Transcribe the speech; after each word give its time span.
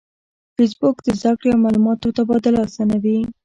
فېسبوک 0.55 0.97
د 1.03 1.07
زده 1.19 1.31
کړې 1.39 1.49
او 1.53 1.61
معلوماتو 1.63 2.15
تبادله 2.17 2.59
آسانوي 2.67 3.17